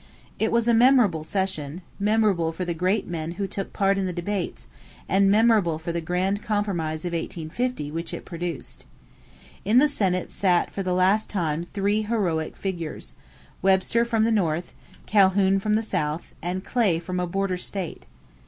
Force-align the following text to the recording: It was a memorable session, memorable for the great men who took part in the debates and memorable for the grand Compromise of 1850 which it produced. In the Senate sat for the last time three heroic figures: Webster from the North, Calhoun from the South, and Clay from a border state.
It 0.39 0.51
was 0.51 0.67
a 0.67 0.73
memorable 0.73 1.23
session, 1.23 1.83
memorable 1.99 2.51
for 2.51 2.65
the 2.65 2.73
great 2.73 3.05
men 3.05 3.33
who 3.33 3.45
took 3.45 3.71
part 3.71 3.99
in 3.99 4.07
the 4.07 4.11
debates 4.11 4.65
and 5.07 5.29
memorable 5.29 5.77
for 5.77 5.91
the 5.91 6.01
grand 6.01 6.41
Compromise 6.41 7.05
of 7.05 7.13
1850 7.13 7.91
which 7.91 8.11
it 8.11 8.25
produced. 8.25 8.85
In 9.63 9.77
the 9.77 9.87
Senate 9.87 10.31
sat 10.31 10.71
for 10.71 10.81
the 10.81 10.95
last 10.95 11.29
time 11.29 11.65
three 11.71 12.01
heroic 12.01 12.57
figures: 12.57 13.13
Webster 13.61 14.03
from 14.03 14.23
the 14.23 14.31
North, 14.31 14.73
Calhoun 15.05 15.59
from 15.59 15.75
the 15.75 15.83
South, 15.83 16.33
and 16.41 16.65
Clay 16.65 16.97
from 16.97 17.19
a 17.19 17.27
border 17.27 17.57
state. 17.57 18.07